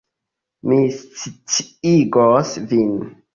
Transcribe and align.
Mi 0.71 0.79
sciigos 0.95 2.51
vin. 2.73 2.99